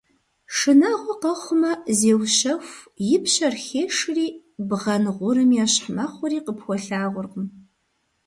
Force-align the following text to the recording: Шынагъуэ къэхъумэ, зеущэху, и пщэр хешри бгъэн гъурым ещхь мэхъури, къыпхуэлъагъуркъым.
Шынагъуэ 0.55 1.13
къэхъумэ, 1.21 1.71
зеущэху, 1.97 2.71
и 3.15 3.17
пщэр 3.23 3.53
хешри 3.65 4.27
бгъэн 4.67 5.03
гъурым 5.17 5.51
ещхь 5.63 5.87
мэхъури, 5.95 6.39
къыпхуэлъагъуркъым. 6.45 7.47